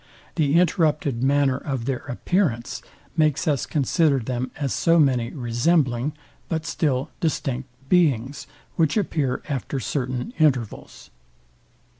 [0.33, 2.81] The interrupted manner of their appearance
[3.15, 6.13] makes us consider them as so many resembling,
[6.49, 11.11] but still distinct beings, which appear after certain intervals.